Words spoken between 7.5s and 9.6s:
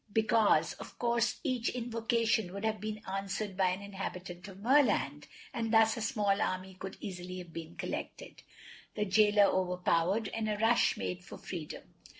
been collected, the Jailer